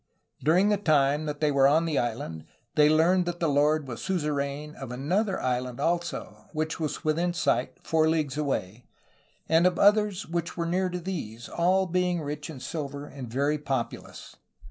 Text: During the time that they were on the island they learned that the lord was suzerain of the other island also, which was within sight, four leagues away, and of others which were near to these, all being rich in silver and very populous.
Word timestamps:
During 0.43 0.69
the 0.69 0.77
time 0.77 1.27
that 1.27 1.41
they 1.41 1.51
were 1.51 1.67
on 1.67 1.85
the 1.85 1.99
island 1.99 2.45
they 2.73 2.89
learned 2.89 3.27
that 3.27 3.39
the 3.39 3.47
lord 3.47 3.87
was 3.87 4.01
suzerain 4.03 4.73
of 4.73 4.89
the 4.89 5.15
other 5.15 5.39
island 5.39 5.79
also, 5.79 6.47
which 6.53 6.79
was 6.79 7.03
within 7.03 7.35
sight, 7.35 7.77
four 7.83 8.09
leagues 8.09 8.35
away, 8.35 8.87
and 9.47 9.67
of 9.67 9.77
others 9.77 10.25
which 10.25 10.57
were 10.57 10.65
near 10.65 10.89
to 10.89 10.99
these, 10.99 11.47
all 11.47 11.85
being 11.85 12.19
rich 12.19 12.49
in 12.49 12.59
silver 12.59 13.05
and 13.05 13.31
very 13.31 13.59
populous. 13.59 14.37